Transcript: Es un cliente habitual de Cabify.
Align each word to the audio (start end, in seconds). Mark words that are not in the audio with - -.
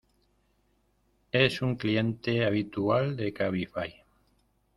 Es 1.31 1.61
un 1.61 1.75
cliente 1.75 2.43
habitual 2.43 3.15
de 3.15 3.31
Cabify. 3.33 4.01